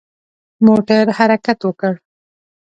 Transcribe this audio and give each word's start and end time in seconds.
موټر 0.65 1.05
حرکت 1.17 1.59
وکړ. 1.67 1.93